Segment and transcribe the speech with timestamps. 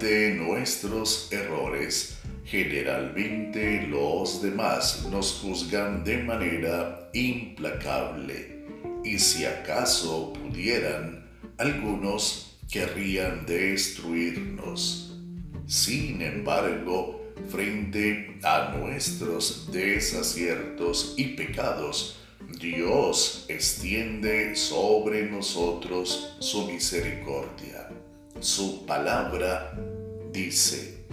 [0.00, 2.18] nuestros errores.
[2.44, 8.64] Generalmente los demás nos juzgan de manera implacable
[9.04, 11.28] y si acaso pudieran,
[11.58, 15.14] algunos querrían destruirnos.
[15.66, 22.16] Sin embargo, frente a nuestros desaciertos y pecados,
[22.58, 27.88] Dios extiende sobre nosotros su misericordia.
[28.38, 29.76] Su palabra
[30.32, 31.04] dice,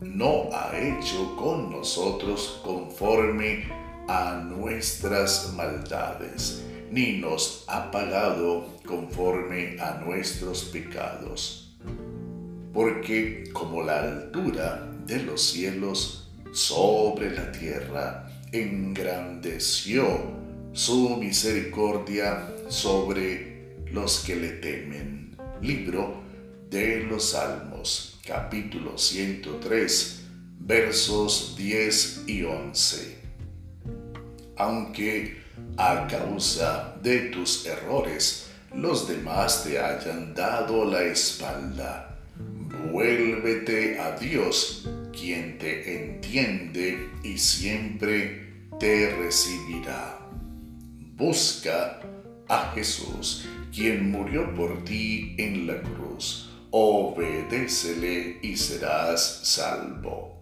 [0.00, 3.64] no ha hecho con nosotros conforme
[4.08, 11.76] a nuestras maldades, ni nos ha pagado conforme a nuestros pecados.
[12.72, 20.06] Porque como la altura de los cielos sobre la tierra engrandeció
[20.72, 25.36] su misericordia sobre los que le temen.
[25.60, 26.29] Libro
[26.70, 30.22] de los Salmos, capítulo 103,
[30.60, 33.18] versos 10 y 11.
[34.56, 35.40] Aunque
[35.76, 42.16] a causa de tus errores los demás te hayan dado la espalda,
[42.92, 50.20] vuélvete a Dios, quien te entiende y siempre te recibirá.
[51.16, 52.00] Busca
[52.46, 56.49] a Jesús, quien murió por ti en la cruz.
[56.72, 60.39] Obedécele y serás salvo.